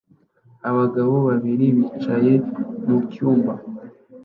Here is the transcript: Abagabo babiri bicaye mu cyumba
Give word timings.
Abagabo 0.69 1.13
babiri 1.27 1.65
bicaye 1.77 2.33
mu 2.87 2.97
cyumba 3.11 3.53